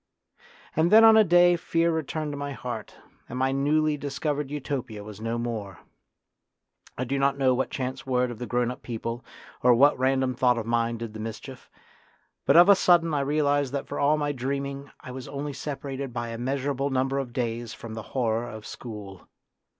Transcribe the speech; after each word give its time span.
And 0.75 0.91
then 0.91 1.03
on 1.03 1.15
a 1.15 1.23
day 1.23 1.55
fear 1.55 1.91
returned 1.91 2.31
to 2.33 2.35
my 2.35 2.53
heart, 2.53 2.95
and 3.29 3.37
my 3.37 3.51
newly 3.51 3.97
discovered 3.97 4.49
Utopia 4.49 5.03
was 5.03 5.21
no 5.21 5.37
more. 5.37 5.77
I 6.97 7.03
do 7.03 7.19
not 7.19 7.37
know 7.37 7.53
what 7.53 7.69
chance 7.69 8.03
word 8.03 8.31
of 8.31 8.39
the 8.39 8.47
grown 8.47 8.71
up 8.71 8.81
people 8.81 9.23
or 9.61 9.75
what 9.75 9.95
random 9.99 10.33
thought 10.33 10.57
of 10.57 10.65
mine 10.65 10.97
did 10.97 11.13
the 11.13 11.19
mischief; 11.19 11.69
but 12.47 12.57
of 12.57 12.67
a 12.67 12.73
sudden 12.75 13.13
I 13.13 13.19
realised 13.19 13.73
that 13.73 13.85
for 13.85 13.99
all 13.99 14.17
my 14.17 14.31
dreaming 14.31 14.89
I 15.01 15.11
was 15.11 15.27
only 15.27 15.53
separated 15.53 16.11
by 16.11 16.29
a 16.29 16.37
measurable 16.39 16.89
number 16.89 17.19
of 17.19 17.31
days 17.31 17.71
from 17.75 17.93
the 17.93 18.01
horror 18.17 18.49
of 18.49 18.65
school. 18.65 19.27